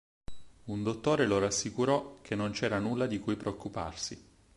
[0.65, 4.19] Un dottore lo rassicurò che non c'era nulla di cui preoccuparsi.